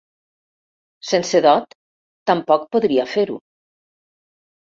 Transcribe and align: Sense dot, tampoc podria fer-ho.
Sense 1.09 1.41
dot, 1.47 1.75
tampoc 2.33 2.65
podria 2.77 3.07
fer-ho. 3.13 3.39